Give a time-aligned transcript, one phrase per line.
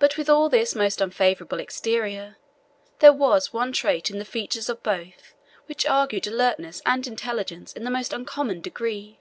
[0.00, 2.38] But with all this most unfavourable exterior,
[2.98, 7.84] there was one trait in the features of both which argued alertness and intelligence in
[7.84, 9.20] the most uncommon degree.